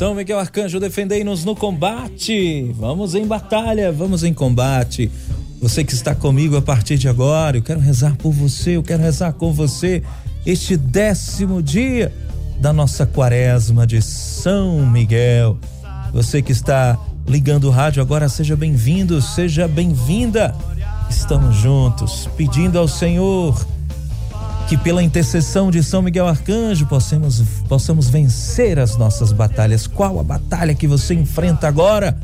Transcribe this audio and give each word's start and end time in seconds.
São 0.00 0.14
Miguel 0.14 0.38
Arcanjo, 0.38 0.80
defendei-nos 0.80 1.44
no 1.44 1.54
combate. 1.54 2.74
Vamos 2.78 3.14
em 3.14 3.26
batalha, 3.26 3.92
vamos 3.92 4.24
em 4.24 4.32
combate. 4.32 5.10
Você 5.60 5.84
que 5.84 5.92
está 5.92 6.14
comigo 6.14 6.56
a 6.56 6.62
partir 6.62 6.96
de 6.96 7.06
agora, 7.06 7.58
eu 7.58 7.62
quero 7.62 7.80
rezar 7.80 8.16
por 8.16 8.32
você, 8.32 8.78
eu 8.78 8.82
quero 8.82 9.02
rezar 9.02 9.34
com 9.34 9.52
você 9.52 10.02
este 10.46 10.74
décimo 10.74 11.62
dia 11.62 12.10
da 12.58 12.72
nossa 12.72 13.04
quaresma 13.04 13.86
de 13.86 14.00
São 14.00 14.86
Miguel. 14.86 15.58
Você 16.14 16.40
que 16.40 16.52
está 16.52 16.98
ligando 17.28 17.64
o 17.64 17.70
rádio 17.70 18.00
agora, 18.00 18.26
seja 18.26 18.56
bem-vindo, 18.56 19.20
seja 19.20 19.68
bem-vinda. 19.68 20.54
Estamos 21.10 21.56
juntos, 21.56 22.26
pedindo 22.38 22.78
ao 22.78 22.88
Senhor 22.88 23.66
que 24.68 24.76
pela 24.76 25.02
intercessão 25.02 25.70
de 25.70 25.82
São 25.82 26.00
Miguel 26.00 26.28
Arcanjo 26.28 26.86
possamos, 26.86 27.42
possamos 27.68 28.08
vencer 28.08 28.78
as 28.78 28.96
nossas 28.96 29.32
batalhas. 29.32 29.86
Qual 29.86 30.20
a 30.20 30.22
batalha 30.22 30.74
que 30.74 30.86
você 30.86 31.14
enfrenta 31.14 31.66
agora? 31.66 32.16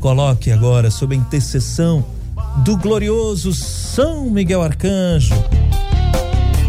Coloque 0.00 0.52
agora 0.52 0.90
sob 0.90 1.14
a 1.14 1.18
intercessão 1.18 2.04
do 2.58 2.76
glorioso 2.76 3.52
São 3.52 4.30
Miguel 4.30 4.62
Arcanjo. 4.62 5.34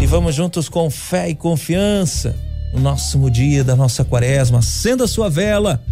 E 0.02 0.06
vamos 0.08 0.34
juntos 0.34 0.68
com 0.68 0.90
fé 0.90 1.30
e 1.30 1.36
confiança 1.36 2.36
no 2.74 2.80
nosso 2.80 3.30
dia 3.30 3.64
da 3.64 3.76
nossa 3.76 4.04
quaresma. 4.04 4.60
Acenda 4.60 5.04
a 5.04 5.08
sua 5.08 5.30
vela, 5.30 5.84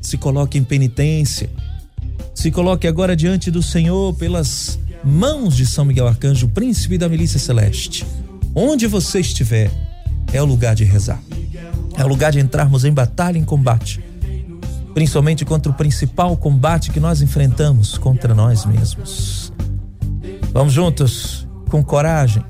se 0.00 0.18
coloque 0.18 0.58
em 0.58 0.64
penitência, 0.64 1.48
se 2.34 2.50
coloque 2.50 2.86
agora 2.86 3.16
diante 3.16 3.50
do 3.50 3.62
Senhor 3.62 4.14
pelas 4.14 4.78
mãos 5.04 5.56
de 5.56 5.64
São 5.64 5.84
Miguel 5.84 6.08
Arcanjo, 6.08 6.48
príncipe 6.48 6.98
da 6.98 7.08
milícia 7.08 7.38
celeste 7.38 8.04
Onde 8.54 8.86
você 8.86 9.20
estiver, 9.20 9.70
é 10.32 10.42
o 10.42 10.44
lugar 10.44 10.74
de 10.74 10.84
rezar. 10.84 11.20
É 11.96 12.04
o 12.04 12.08
lugar 12.08 12.32
de 12.32 12.40
entrarmos 12.40 12.84
em 12.84 12.92
batalha, 12.92 13.38
em 13.38 13.44
combate. 13.44 14.04
Principalmente 14.94 15.44
contra 15.44 15.72
o 15.72 15.74
principal 15.74 16.36
combate 16.36 16.90
que 16.90 17.00
nós 17.00 17.22
enfrentamos 17.22 17.96
contra 17.96 18.34
nós 18.34 18.66
mesmos. 18.66 19.52
Vamos 20.52 20.74
juntos, 20.74 21.48
com 21.70 21.82
coragem, 21.82 22.44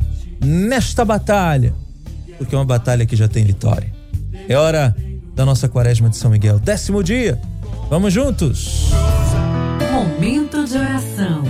nesta 0.44 1.04
batalha, 1.04 1.72
porque 2.36 2.54
é 2.54 2.58
uma 2.58 2.64
batalha 2.64 3.06
que 3.06 3.14
já 3.14 3.28
tem 3.28 3.44
vitória. 3.44 3.92
É 4.48 4.56
hora 4.56 4.96
da 5.36 5.44
nossa 5.44 5.68
quaresma 5.68 6.10
de 6.10 6.16
São 6.16 6.32
Miguel, 6.32 6.58
décimo 6.58 7.02
dia. 7.02 7.40
Vamos 7.88 8.12
juntos! 8.12 8.90
Momento 9.92 10.64
de 10.64 10.78
oração. 10.78 11.41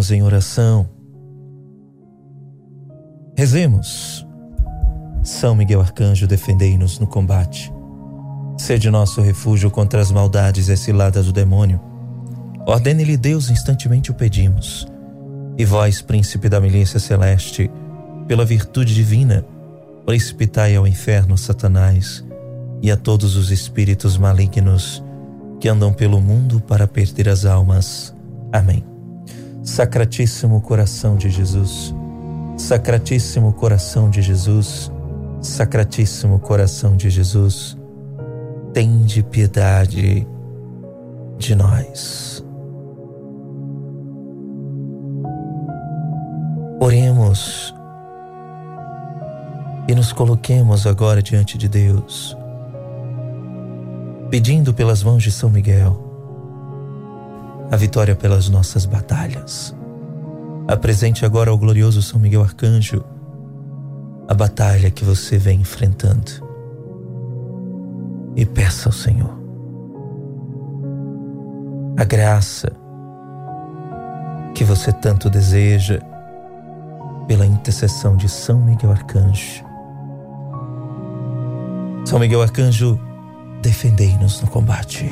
Coloquemos 0.00 0.10
em 0.10 0.22
oração. 0.22 0.88
Rezemos. 3.36 4.26
São 5.22 5.54
Miguel 5.54 5.80
Arcanjo, 5.80 6.26
defendei-nos 6.26 6.98
no 6.98 7.06
combate. 7.06 7.72
Sede 8.56 8.90
nosso 8.90 9.20
refúgio 9.20 9.70
contra 9.70 10.00
as 10.00 10.10
maldades 10.10 10.68
e 10.68 10.76
ciladas 10.76 11.26
do 11.26 11.32
demônio. 11.32 11.80
Ordene-lhe 12.66 13.16
Deus, 13.16 13.50
instantemente 13.50 14.10
o 14.10 14.14
pedimos. 14.14 14.86
E 15.58 15.64
vós, 15.64 16.00
príncipe 16.00 16.48
da 16.48 16.60
milícia 16.60 16.98
celeste, 16.98 17.70
pela 18.26 18.44
virtude 18.44 18.94
divina, 18.94 19.44
precipitai 20.06 20.76
ao 20.76 20.86
inferno 20.86 21.36
Satanás 21.36 22.24
e 22.82 22.90
a 22.90 22.96
todos 22.96 23.36
os 23.36 23.50
espíritos 23.50 24.16
malignos 24.16 25.02
que 25.60 25.68
andam 25.68 25.92
pelo 25.92 26.20
mundo 26.20 26.60
para 26.60 26.86
perder 26.86 27.28
as 27.28 27.44
almas. 27.44 28.14
Amém. 28.52 28.90
Sacratíssimo 29.62 30.58
coração 30.62 31.16
de 31.16 31.28
Jesus, 31.28 31.94
Sacratíssimo 32.56 33.52
coração 33.52 34.08
de 34.08 34.22
Jesus, 34.22 34.90
Sacratíssimo 35.42 36.38
coração 36.38 36.96
de 36.96 37.10
Jesus, 37.10 37.76
tende 38.72 39.22
piedade 39.22 40.26
de 41.36 41.54
nós. 41.54 42.42
Oremos 46.80 47.74
e 49.86 49.94
nos 49.94 50.10
coloquemos 50.10 50.86
agora 50.86 51.22
diante 51.22 51.58
de 51.58 51.68
Deus, 51.68 52.34
pedindo 54.30 54.72
pelas 54.72 55.02
mãos 55.02 55.22
de 55.22 55.30
São 55.30 55.50
Miguel 55.50 56.09
a 57.70 57.76
vitória 57.76 58.16
pelas 58.16 58.48
nossas 58.48 58.84
batalhas. 58.84 59.74
Apresente 60.66 61.24
agora 61.24 61.50
ao 61.50 61.58
glorioso 61.58 62.02
São 62.02 62.18
Miguel 62.18 62.42
Arcanjo 62.42 63.04
a 64.28 64.34
batalha 64.34 64.92
que 64.92 65.04
você 65.04 65.36
vem 65.36 65.60
enfrentando. 65.60 66.30
E 68.36 68.46
peça 68.46 68.88
ao 68.88 68.92
Senhor 68.92 69.40
a 71.96 72.04
graça 72.04 72.72
que 74.54 74.64
você 74.64 74.92
tanto 74.92 75.28
deseja 75.28 76.00
pela 77.26 77.44
intercessão 77.44 78.16
de 78.16 78.28
São 78.28 78.60
Miguel 78.60 78.92
Arcanjo. 78.92 79.64
São 82.06 82.18
Miguel 82.18 82.40
Arcanjo, 82.40 82.98
defendei-nos 83.60 84.40
no 84.40 84.48
combate. 84.48 85.10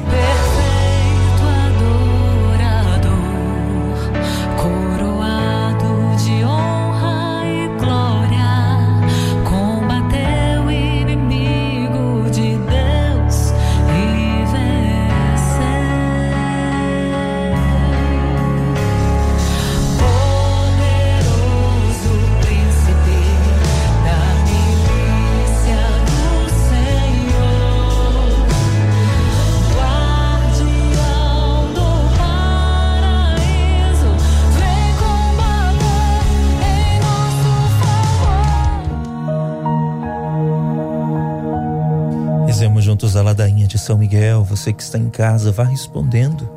De 43.69 43.79
São 43.79 43.97
Miguel. 43.97 44.43
Você 44.43 44.73
que 44.73 44.83
está 44.83 44.99
em 44.99 45.09
casa, 45.09 45.53
vá 45.53 45.63
respondendo. 45.63 46.49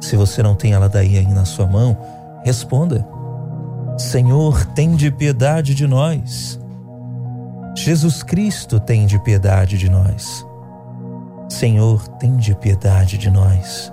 Se 0.00 0.14
você 0.14 0.42
não 0.42 0.54
tem 0.54 0.74
a 0.74 0.78
ladainha 0.78 1.20
aí 1.20 1.26
na 1.26 1.44
sua 1.44 1.66
mão, 1.66 1.96
responda: 2.44 3.04
Senhor, 3.98 4.64
tem 4.66 4.94
de 4.94 5.10
piedade 5.10 5.74
de 5.74 5.86
nós. 5.86 6.60
Jesus 7.74 8.22
Cristo 8.22 8.78
tem 8.78 9.06
de 9.06 9.18
piedade 9.18 9.76
de 9.78 9.88
nós. 9.88 10.46
Senhor, 11.48 12.06
tem 12.18 12.36
de 12.36 12.54
piedade 12.54 13.16
de 13.16 13.30
nós. 13.30 13.92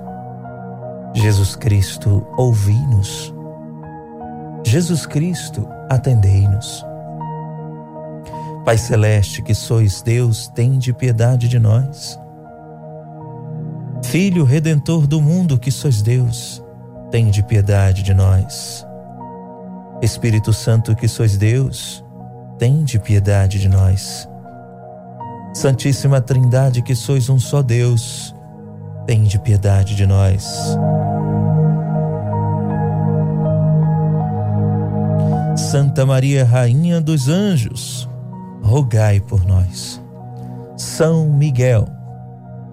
Jesus 1.13 1.55
Cristo, 1.55 2.25
ouvi-nos. 2.37 3.33
Jesus 4.65 5.05
Cristo, 5.05 5.67
atendei-nos. 5.89 6.85
Pai 8.65 8.77
Celeste, 8.77 9.43
que 9.43 9.53
sois 9.53 10.01
Deus, 10.01 10.47
tende 10.47 10.91
piedade 10.91 11.47
de 11.47 11.59
nós. 11.59 12.19
Filho 14.09 14.45
Redentor 14.45 15.07
do 15.07 15.19
mundo, 15.19 15.57
que 15.57 15.71
sois 15.71 16.01
Deus, 16.01 16.63
tende 17.11 17.43
piedade 17.43 18.03
de 18.03 18.13
nós. 18.13 18.85
Espírito 20.01 20.53
Santo, 20.53 20.95
que 20.95 21.07
sois 21.07 21.37
Deus, 21.37 22.03
tende 22.57 22.99
piedade 22.99 23.59
de 23.59 23.67
nós. 23.67 24.29
Santíssima 25.53 26.21
Trindade, 26.21 26.81
que 26.81 26.95
sois 26.95 27.29
um 27.29 27.39
só 27.39 27.61
Deus, 27.61 28.33
tende 29.05 29.39
piedade 29.39 29.95
de 29.95 30.05
nós. 30.05 30.77
Santa 35.57 36.05
Maria, 36.05 36.45
Rainha 36.45 37.01
dos 37.01 37.27
Anjos, 37.27 38.07
rogai 38.61 39.19
por 39.19 39.45
nós. 39.45 40.01
São 40.77 41.27
Miguel, 41.27 41.94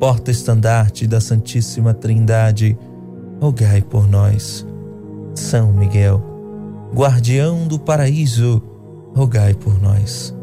porta-estandarte 0.00 1.06
da 1.06 1.20
Santíssima 1.20 1.92
Trindade, 1.92 2.76
rogai 3.38 3.82
por 3.82 4.08
nós. 4.08 4.66
São 5.34 5.74
Miguel, 5.74 6.22
guardião 6.94 7.68
do 7.68 7.78
paraíso, 7.78 8.62
rogai 9.14 9.52
por 9.52 9.80
nós. 9.80 10.34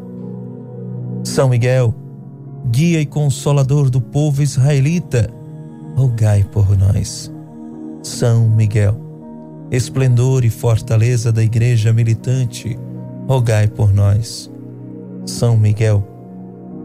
São 1.24 1.50
Miguel, 1.50 1.94
guia 2.70 3.02
e 3.02 3.06
consolador 3.06 3.90
do 3.90 4.00
povo 4.00 4.44
israelita, 4.44 5.28
rogai 5.96 6.44
por 6.44 6.78
nós. 6.78 7.34
São 8.04 8.48
Miguel, 8.48 8.96
esplendor 9.72 10.46
e 10.46 10.52
fortaleza 10.52 11.32
da 11.32 11.44
igreja 11.44 11.92
militante, 11.92 12.78
rogai 13.28 13.68
por 13.68 13.92
nós. 13.92 14.52
São 15.26 15.58
Miguel, 15.58 16.08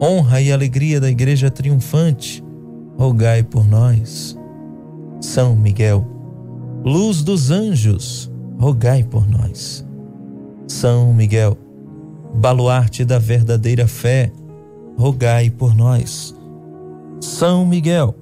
honra 0.02 0.40
e 0.40 0.50
alegria 0.50 0.98
da 0.98 1.10
igreja 1.10 1.50
triunfante, 1.50 2.42
rogai 3.02 3.42
por 3.42 3.66
nós. 3.66 4.38
São 5.20 5.56
Miguel, 5.56 6.06
luz 6.84 7.24
dos 7.24 7.50
anjos, 7.50 8.30
rogai 8.60 9.02
por 9.02 9.28
nós. 9.28 9.84
São 10.68 11.12
Miguel, 11.12 11.58
baluarte 12.32 13.04
da 13.04 13.18
verdadeira 13.18 13.88
fé, 13.88 14.30
rogai 14.96 15.50
por 15.50 15.74
nós. 15.74 16.32
São 17.20 17.66
Miguel, 17.66 18.14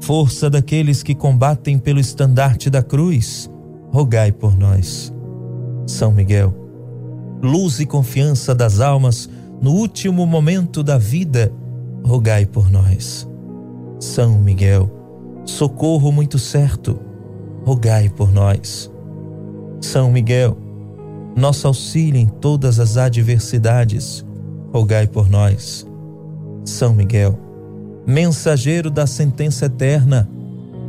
força 0.00 0.50
daqueles 0.50 1.04
que 1.04 1.14
combatem 1.14 1.78
pelo 1.78 2.00
estandarte 2.00 2.68
da 2.68 2.82
cruz, 2.82 3.48
rogai 3.92 4.32
por 4.32 4.58
nós. 4.58 5.14
São 5.86 6.10
Miguel, 6.10 6.52
luz 7.40 7.78
e 7.78 7.86
confiança 7.86 8.52
das 8.52 8.80
almas 8.80 9.30
no 9.60 9.70
último 9.70 10.26
momento 10.26 10.82
da 10.82 10.98
vida, 10.98 11.52
rogai 12.04 12.44
por 12.44 12.68
nós. 12.68 13.30
São 14.02 14.36
Miguel, 14.36 14.90
socorro 15.44 16.10
muito 16.10 16.36
certo, 16.36 16.98
rogai 17.64 18.08
por 18.08 18.32
nós. 18.32 18.90
São 19.80 20.10
Miguel, 20.10 20.58
nosso 21.36 21.68
auxílio 21.68 22.20
em 22.20 22.26
todas 22.26 22.80
as 22.80 22.96
adversidades, 22.96 24.26
rogai 24.72 25.06
por 25.06 25.30
nós. 25.30 25.86
São 26.64 26.92
Miguel, 26.92 27.38
mensageiro 28.04 28.90
da 28.90 29.06
sentença 29.06 29.66
eterna, 29.66 30.28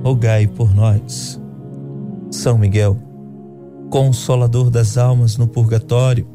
rogai 0.04 0.48
por 0.48 0.74
nós. 0.74 1.39
São 2.31 2.57
Miguel, 2.57 2.98
consolador 3.92 4.71
das 4.71 4.98
almas 4.98 5.38
no 5.38 5.48
purgatório, 5.48 6.25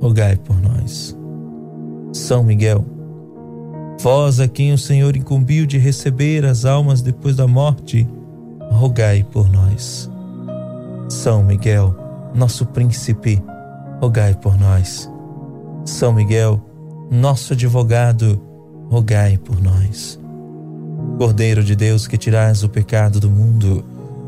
rogai 0.00 0.36
por 0.36 0.62
nós. 0.62 1.18
São 2.12 2.44
Miguel, 2.44 2.84
vós 4.00 4.40
a 4.40 4.48
quem 4.48 4.72
o 4.72 4.78
Senhor 4.78 5.16
incumbiu 5.16 5.66
de 5.66 5.78
receber 5.78 6.44
as 6.44 6.64
almas 6.64 7.02
depois 7.02 7.36
da 7.36 7.46
morte, 7.46 8.06
rogai 8.70 9.24
por 9.24 9.50
nós. 9.50 10.10
São 11.08 11.42
Miguel, 11.42 11.94
nosso 12.34 12.66
príncipe, 12.66 13.42
rogai 14.00 14.34
por 14.34 14.58
nós. 14.58 15.10
São 15.84 16.12
Miguel, 16.12 16.60
nosso 17.10 17.52
advogado, 17.52 18.40
rogai 18.90 19.38
por 19.38 19.62
nós. 19.62 20.18
Cordeiro 21.18 21.62
de 21.62 21.76
Deus 21.76 22.06
que 22.06 22.18
tirais 22.18 22.62
o 22.62 22.68
pecado 22.68 23.20
do 23.20 23.30
mundo, 23.30 23.84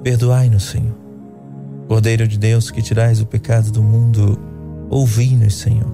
Perdoai-nos, 0.07 0.63
Senhor. 0.63 0.95
Cordeiro 1.89 2.29
de 2.29 2.39
Deus 2.39 2.71
que 2.71 2.81
tirais 2.81 3.21
o 3.21 3.27
pecado 3.27 3.73
do 3.73 3.83
mundo, 3.83 4.39
ouvi-nos, 4.89 5.57
Senhor. 5.57 5.93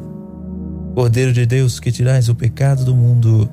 Cordeiro 0.94 1.32
de 1.32 1.46
Deus 1.46 1.80
que 1.80 1.90
tirais 1.90 2.28
o 2.28 2.34
pecado 2.34 2.84
do 2.84 2.94
mundo, 2.94 3.48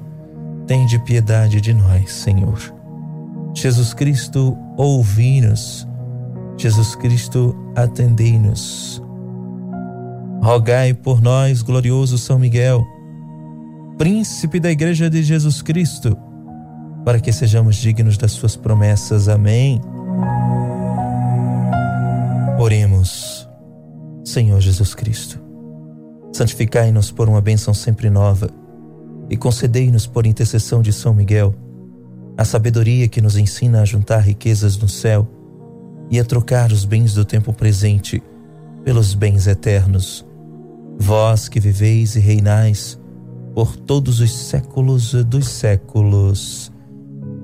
tende 0.70 1.00
piedade 1.00 1.60
de 1.60 1.74
nós, 1.74 2.12
Senhor. 2.12 2.60
Jesus 3.56 3.92
Cristo, 3.92 4.56
ouvi-nos. 4.78 5.88
Jesus 6.60 6.94
Cristo, 6.94 7.56
atendei-nos. 7.76 9.02
Rogai 10.44 10.94
por 10.94 11.24
nós, 11.24 11.64
glorioso 11.64 12.20
São 12.20 12.38
Miguel, 12.38 12.86
príncipe 13.98 14.60
da 14.60 14.70
Igreja 14.70 15.10
de 15.10 15.24
Jesus 15.24 15.64
Cristo, 15.64 16.16
para 17.04 17.20
que 17.20 17.34
sejamos 17.34 17.76
dignos 17.76 18.16
das 18.16 18.34
suas 18.34 18.56
promessas. 18.56 19.28
Amém. 19.28 19.82
Oremos, 22.60 23.50
Senhor 24.24 24.62
Jesus 24.62 24.94
Cristo, 24.94 25.42
santificai-nos 26.32 27.12
por 27.12 27.28
uma 27.28 27.42
bênção 27.42 27.74
sempre 27.74 28.12
nova 28.12 28.59
e 29.30 29.38
concedei-nos 29.38 30.08
por 30.08 30.26
intercessão 30.26 30.82
de 30.82 30.92
São 30.92 31.14
Miguel 31.14 31.54
a 32.38 32.46
sabedoria 32.46 33.08
que 33.08 33.22
nos 33.22 33.36
ensina 33.36 33.82
a 33.82 33.86
juntar 33.86 34.20
riquezas 34.20 34.78
no 34.78 34.88
céu 34.88 35.28
e 36.10 36.20
a 36.20 36.24
trocar 36.24 36.72
os 36.72 36.86
bens 36.86 37.14
do 37.14 37.26
tempo 37.26 37.52
presente 37.52 38.24
pelos 38.84 39.14
bens 39.14 39.46
eternos. 39.46 40.26
Vós 40.98 41.50
que 41.50 41.60
viveis 41.60 42.16
e 42.16 42.20
reinais 42.20 42.98
por 43.54 43.76
todos 43.76 44.22
os 44.22 44.32
séculos 44.34 45.14
dos 45.26 45.50
séculos. 45.50 46.72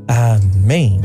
Amém. 0.08 1.01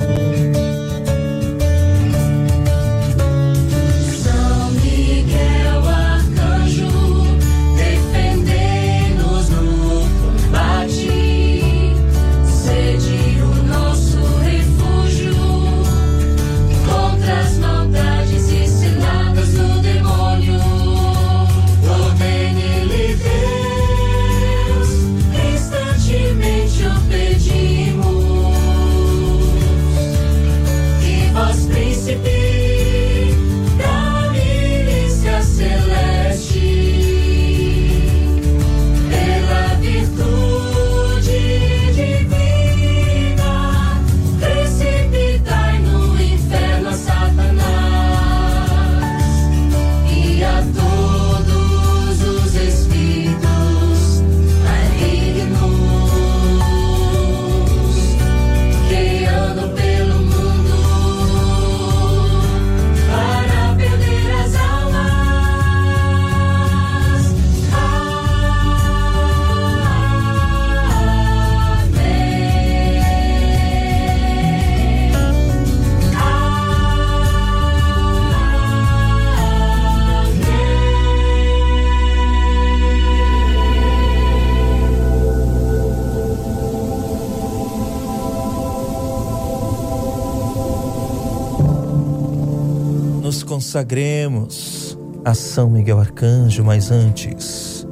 Consagremos 93.71 94.99
a 95.25 95.33
São 95.33 95.71
Miguel 95.71 96.01
Arcanjo, 96.01 96.65
mas 96.65 96.91
antes, 96.91 97.87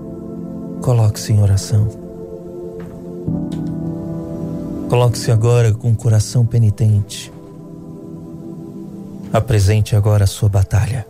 coloque-se 0.83 1.33
em 1.33 1.41
oração. 1.41 1.87
Coloque-se 4.89 5.31
agora 5.31 5.73
com 5.73 5.93
o 5.93 5.95
coração 5.95 6.45
penitente. 6.45 7.33
Apresente 9.33 9.95
agora 9.95 10.25
a 10.25 10.27
sua 10.27 10.49
batalha. 10.49 11.07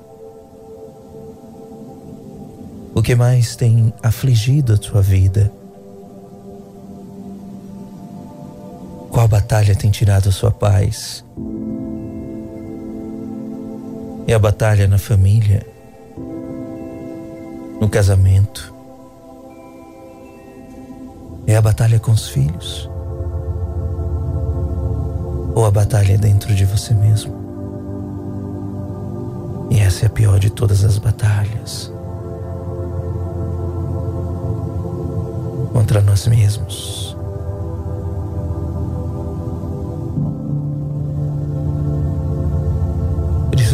O 2.94 3.00
que 3.00 3.14
mais 3.14 3.56
tem 3.56 3.90
afligido 4.02 4.74
a 4.74 4.76
sua 4.76 5.00
vida? 5.00 5.50
Qual 9.10 9.26
batalha 9.26 9.74
tem 9.74 9.90
tirado 9.90 10.28
a 10.28 10.32
sua 10.32 10.50
paz? 10.50 11.24
É 14.28 14.34
a 14.34 14.38
batalha 14.38 14.86
na 14.86 14.98
família, 14.98 15.66
no 17.80 17.88
casamento, 17.88 18.72
é 21.48 21.56
a 21.56 21.60
batalha 21.60 21.98
com 21.98 22.12
os 22.12 22.28
filhos, 22.28 22.88
ou 25.56 25.64
a 25.66 25.70
batalha 25.72 26.16
dentro 26.16 26.54
de 26.54 26.64
você 26.64 26.94
mesmo. 26.94 27.34
E 29.70 29.80
essa 29.80 30.04
é 30.04 30.06
a 30.06 30.10
pior 30.10 30.38
de 30.38 30.50
todas 30.50 30.84
as 30.84 30.98
batalhas. 30.98 31.90
contra 35.88 36.02
nós 36.02 36.26
mesmos. 36.26 37.07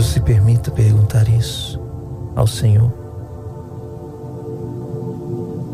Se 0.05 0.21
permita 0.21 0.71
perguntar 0.71 1.29
isso 1.29 1.81
ao 2.37 2.47
Senhor. 2.47 2.93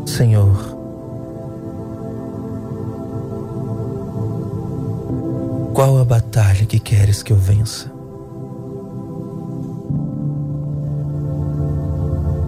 Senhor, 0.05 0.55
qual 5.73 5.99
a 5.99 6.05
batalha 6.05 6.65
que 6.65 6.79
queres 6.79 7.21
que 7.21 7.31
eu 7.33 7.37
vença? 7.37 7.91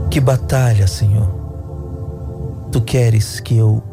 Que 0.09 0.19
batalha, 0.19 0.87
Senhor? 0.87 1.43
tu 2.73 2.81
queres 2.81 3.39
que 3.39 3.55
eu 3.55 3.83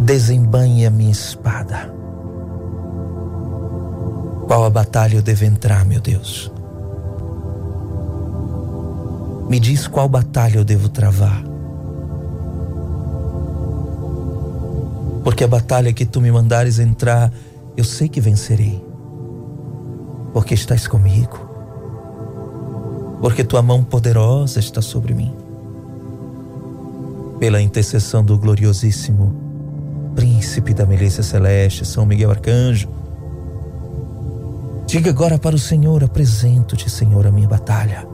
desembanhe 0.00 0.84
a 0.84 0.90
minha 0.90 1.12
espada? 1.12 1.95
Qual 4.46 4.64
a 4.64 4.70
batalha 4.70 5.16
eu 5.16 5.22
devo 5.22 5.44
entrar, 5.44 5.84
meu 5.84 6.00
Deus? 6.00 6.50
Me 9.48 9.60
diz 9.60 9.86
qual 9.86 10.08
batalha 10.08 10.58
eu 10.58 10.64
devo 10.64 10.88
travar. 10.88 11.42
Porque 15.24 15.44
a 15.44 15.48
batalha 15.48 15.92
que 15.92 16.06
tu 16.06 16.20
me 16.20 16.30
mandares 16.30 16.78
entrar, 16.78 17.32
eu 17.76 17.84
sei 17.84 18.08
que 18.08 18.20
vencerei. 18.20 18.84
Porque 20.32 20.54
estás 20.54 20.86
comigo. 20.86 21.38
Porque 23.20 23.42
tua 23.42 23.62
mão 23.62 23.82
poderosa 23.82 24.60
está 24.60 24.80
sobre 24.80 25.14
mim 25.14 25.46
pela 27.38 27.60
intercessão 27.60 28.24
do 28.24 28.38
gloriosíssimo 28.38 29.44
Príncipe 30.14 30.72
da 30.72 30.86
Milícia 30.86 31.22
Celeste, 31.22 31.84
São 31.84 32.06
Miguel 32.06 32.30
Arcanjo. 32.30 32.88
Diga 34.86 35.10
agora 35.10 35.38
para 35.38 35.56
o 35.56 35.58
Senhor: 35.58 36.02
apresento-te, 36.02 36.88
Senhor, 36.88 37.26
a 37.26 37.30
minha 37.30 37.48
batalha. 37.48 38.06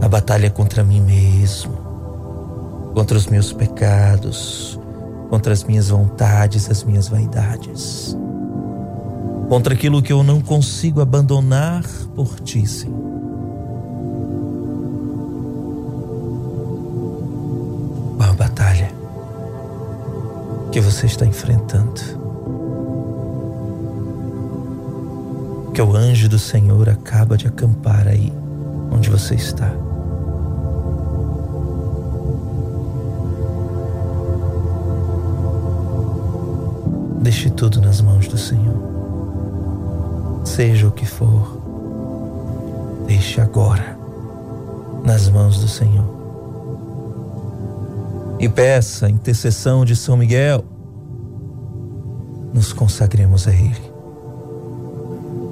A 0.00 0.08
batalha 0.08 0.48
contra 0.50 0.84
mim 0.84 1.00
mesmo, 1.00 1.72
contra 2.94 3.16
os 3.16 3.26
meus 3.26 3.52
pecados, 3.52 4.78
contra 5.28 5.52
as 5.52 5.64
minhas 5.64 5.88
vontades, 5.88 6.70
as 6.70 6.84
minhas 6.84 7.08
vaidades, 7.08 8.16
contra 9.48 9.74
aquilo 9.74 10.00
que 10.00 10.12
eu 10.12 10.22
não 10.22 10.40
consigo 10.40 11.00
abandonar 11.00 11.82
por 12.14 12.38
ti, 12.40 12.64
Senhor. 12.64 13.08
que 20.78 20.80
você 20.80 21.06
está 21.06 21.26
enfrentando. 21.26 22.27
Que 25.78 25.82
o 25.82 25.94
anjo 25.94 26.28
do 26.28 26.40
Senhor 26.40 26.88
acaba 26.88 27.36
de 27.36 27.46
acampar 27.46 28.08
aí 28.08 28.32
onde 28.90 29.08
você 29.08 29.36
está. 29.36 29.72
Deixe 37.22 37.48
tudo 37.50 37.80
nas 37.80 38.00
mãos 38.00 38.26
do 38.26 38.36
Senhor. 38.36 38.74
Seja 40.44 40.88
o 40.88 40.90
que 40.90 41.06
for, 41.06 41.62
deixe 43.06 43.40
agora 43.40 43.96
nas 45.04 45.28
mãos 45.28 45.60
do 45.60 45.68
Senhor 45.68 46.08
e 48.40 48.48
peça 48.48 49.06
a 49.06 49.10
intercessão 49.10 49.84
de 49.84 49.94
São 49.94 50.16
Miguel, 50.16 50.64
nos 52.52 52.72
consagremos 52.72 53.46
a 53.46 53.52
Ele. 53.52 53.87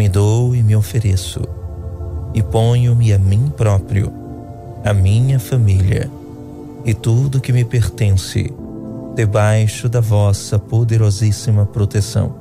me 0.00 0.08
dou 0.08 0.56
e 0.56 0.62
me 0.62 0.74
ofereço, 0.74 1.42
e 2.32 2.42
ponho-me 2.42 3.12
a 3.12 3.18
mim 3.18 3.52
próprio, 3.54 4.10
a 4.82 4.94
minha 4.94 5.38
família 5.38 6.10
e 6.86 6.94
tudo 6.94 7.38
que 7.38 7.52
me 7.52 7.66
pertence, 7.66 8.50
debaixo 9.14 9.90
da 9.90 10.00
vossa 10.00 10.58
poderosíssima 10.58 11.66
proteção. 11.66 12.34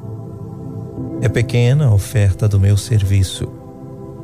É 1.22 1.28
pequena 1.28 1.88
a 1.88 1.94
oferta 1.94 2.48
do 2.48 2.58
meu 2.62 2.78
serviço, 2.78 3.46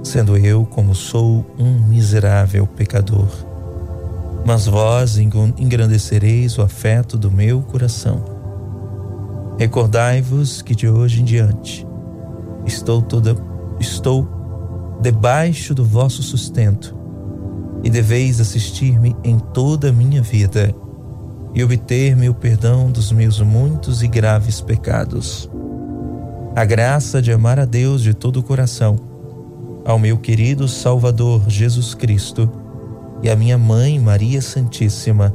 sendo 0.02 0.38
eu 0.38 0.66
como 0.66 0.96
sou 0.96 1.46
um 1.60 1.74
miserável 1.90 2.66
pecador 2.66 3.28
mas 4.46 4.68
vós 4.68 5.18
engrandecereis 5.18 6.60
o 6.60 6.62
afeto 6.62 7.18
do 7.18 7.32
meu 7.32 7.64
coração. 7.64 8.24
Recordai-vos 9.58 10.62
que 10.62 10.76
de 10.76 10.88
hoje 10.88 11.22
em 11.22 11.26
diante 11.26 11.84
estou 12.86 13.02
toda 13.02 13.36
estou 13.80 14.28
debaixo 15.02 15.74
do 15.74 15.84
vosso 15.84 16.22
sustento 16.22 16.96
e 17.84 17.90
deveis 17.90 18.40
assistir-me 18.40 19.16
em 19.24 19.40
toda 19.40 19.90
a 19.90 19.92
minha 19.92 20.22
vida 20.22 20.74
e 21.56 21.64
obter-me 21.64 22.30
o 22.30 22.34
perdão 22.36 22.92
dos 22.92 23.12
meus 23.12 23.42
muitos 23.42 24.04
e 24.04 24.08
graves 24.08 24.62
pecados. 24.62 25.50
A 26.56 26.64
graça 26.64 27.22
de 27.24 27.32
amar 27.32 27.60
a 27.60 27.66
Deus 27.66 28.04
de 28.04 28.14
todo 28.14 28.38
o 28.38 28.44
coração, 28.44 28.98
ao 29.84 29.98
meu 29.98 30.18
querido 30.18 30.68
Salvador 30.68 31.42
Jesus 31.48 31.96
Cristo, 31.96 32.48
e 33.24 33.30
a 33.32 33.36
minha 33.36 33.58
mãe, 33.58 34.00
Maria 34.00 34.42
Santíssima, 34.42 35.34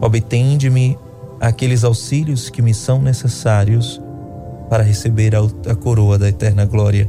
obtende-me 0.00 0.96
aqueles 1.40 1.82
auxílios 1.82 2.48
que 2.48 2.62
me 2.62 2.72
são 2.72 3.02
necessários 3.02 4.00
para 4.68 4.82
receber 4.82 5.34
a 5.36 5.74
coroa 5.74 6.18
da 6.18 6.28
eterna 6.28 6.64
glória. 6.64 7.08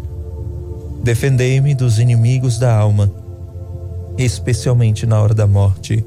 Defendei-me 1.04 1.76
dos 1.76 2.00
inimigos 2.00 2.58
da 2.58 2.76
alma, 2.76 3.12
especialmente 4.18 5.06
na 5.06 5.22
hora 5.22 5.34
da 5.34 5.46
morte. 5.46 6.06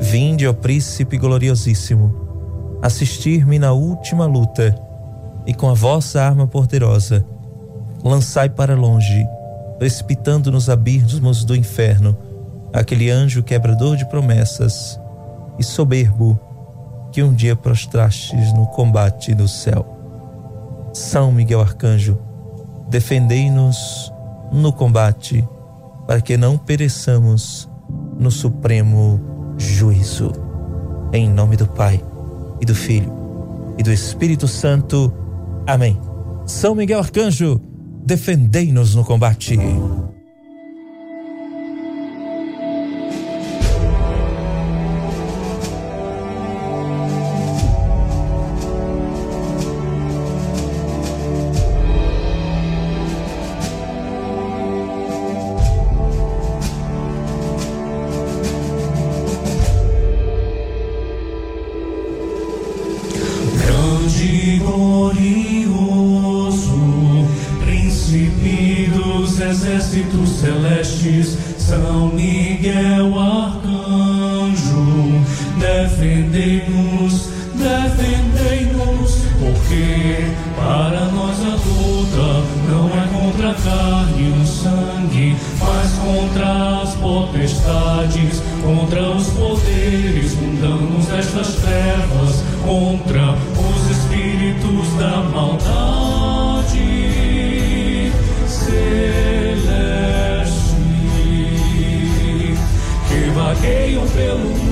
Vinde, 0.00 0.46
ó 0.46 0.52
Príncipe 0.52 1.16
gloriosíssimo, 1.16 2.12
assistir-me 2.82 3.58
na 3.58 3.72
última 3.72 4.26
luta, 4.26 4.76
e 5.46 5.54
com 5.54 5.68
a 5.68 5.74
vossa 5.74 6.22
arma 6.22 6.46
poderosa, 6.46 7.24
lançai 8.02 8.48
para 8.48 8.74
longe, 8.74 9.26
precipitando 9.78 10.50
nos 10.50 10.68
abismos 10.68 11.44
do 11.44 11.54
inferno, 11.54 12.16
aquele 12.72 13.10
anjo 13.10 13.42
quebrador 13.42 13.96
de 13.96 14.04
promessas 14.06 14.98
e 15.58 15.64
soberbo 15.64 16.38
que 17.12 17.22
um 17.22 17.32
dia 17.32 17.54
prostrastes 17.54 18.52
no 18.54 18.66
combate 18.68 19.34
do 19.34 19.46
céu. 19.46 20.01
São 20.92 21.32
Miguel 21.32 21.60
Arcanjo, 21.60 22.18
defendei-nos 22.88 24.12
no 24.52 24.72
combate, 24.72 25.46
para 26.06 26.20
que 26.20 26.36
não 26.36 26.58
pereçamos 26.58 27.68
no 28.18 28.30
supremo 28.30 29.20
juízo. 29.56 30.32
Em 31.12 31.28
nome 31.28 31.56
do 31.56 31.66
Pai, 31.66 32.02
e 32.60 32.66
do 32.66 32.74
Filho, 32.74 33.12
e 33.78 33.82
do 33.82 33.92
Espírito 33.92 34.46
Santo. 34.46 35.12
Amém. 35.66 35.98
São 36.44 36.74
Miguel 36.74 36.98
Arcanjo, 36.98 37.60
defendei-nos 38.04 38.94
no 38.94 39.04
combate. 39.04 39.58
defendei-nos, 76.02 77.28
defendei-nos, 77.54 79.22
porque 79.38 80.32
para 80.56 81.04
nós 81.12 81.38
a 81.44 81.54
luta 81.54 82.42
não 82.68 82.88
é 82.88 83.06
contra 83.06 83.50
a 83.50 83.54
carne 83.54 84.22
e 84.22 84.42
o 84.42 84.46
sangue, 84.46 85.36
mas 85.60 85.92
contra 85.92 86.80
as 86.82 86.94
potestades, 86.96 88.42
contra 88.64 89.10
os 89.10 89.28
poderes 89.28 90.34
mundanos 90.34 91.06
destas 91.06 91.54
trevas, 91.54 92.42
contra 92.64 93.36
os 93.56 93.90
espíritos 93.90 94.92
da 94.98 95.22
maldade. 95.32 96.82
Celeste 98.48 99.12
que 103.08 103.30
vagueiam 103.30 104.06
pelo 104.08 104.38
mundo 104.38 104.71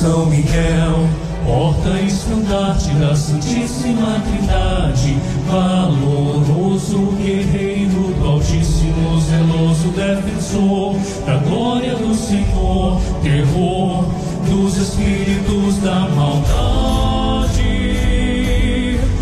São 0.00 0.26
Miguel, 0.26 1.08
porta 1.44 2.00
estandarte 2.00 2.90
da 2.90 3.16
Santíssima 3.16 4.20
Trindade, 4.20 5.18
valoroso 5.50 7.16
guerreiro 7.20 8.14
do 8.16 8.24
Altíssimo, 8.24 9.20
zeloso 9.20 9.88
defensor 9.88 10.94
da 11.26 11.38
glória 11.38 11.96
do 11.96 12.14
Senhor, 12.14 13.00
terror 13.24 14.04
dos 14.48 14.76
espíritos 14.76 15.78
da 15.78 16.08
maldade. 16.10 17.58